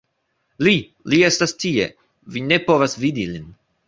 Li, 0.67 0.71
li 1.13 1.19
estas 1.27 1.53
tie, 1.63 1.85
vi 2.37 2.43
ne 2.47 2.59
povas 2.71 2.97
vidi 3.05 3.27
lin. 3.35 3.53